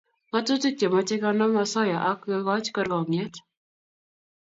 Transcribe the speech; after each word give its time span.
ngatutik 0.29 0.75
chemochei 0.79 1.21
konam 1.23 1.53
osoya 1.63 1.97
ak 2.11 2.19
kekoch 2.27 2.69
kerkongiet 2.75 3.33